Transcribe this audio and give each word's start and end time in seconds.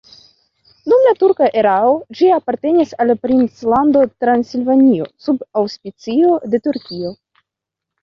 Dum 0.93 1.03
la 1.07 1.11
turka 1.19 1.49
erao 1.63 1.91
ĝi 2.21 2.31
apartenis 2.39 2.97
al 3.05 3.15
Princlando 3.27 4.03
Transilvanio 4.25 5.09
sub 5.29 5.49
aŭspicio 5.65 6.37
de 6.53 6.67
Turkio. 6.71 7.19